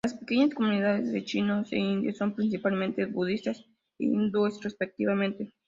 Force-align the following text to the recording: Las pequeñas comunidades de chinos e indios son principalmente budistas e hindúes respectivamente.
Las 0.03 0.15
pequeñas 0.15 0.55
comunidades 0.55 1.11
de 1.11 1.23
chinos 1.23 1.71
e 1.71 1.77
indios 1.77 2.17
son 2.17 2.33
principalmente 2.37 3.05
budistas 3.17 3.57
e 4.01 4.05
hindúes 4.15 4.59
respectivamente. 4.67 5.41